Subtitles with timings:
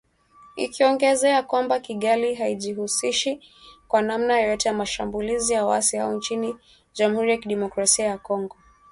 [0.55, 3.39] Ikiongezea kwamba “Kigali haijihusishi
[3.87, 6.55] kwa namna yoyote na mashambulizi ya waasi hao nchini
[6.93, 8.55] Jamhuri ya Kidemokrasia ya Kongo"